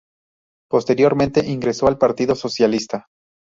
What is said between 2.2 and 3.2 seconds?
Socialista.